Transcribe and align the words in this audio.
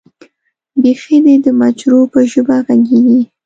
بېخي 0.81 1.17
دې 1.25 1.35
د 1.45 1.47
مجروح 1.61 2.05
به 2.11 2.21
ژبه 2.31 2.55
غږېږې. 2.65 3.21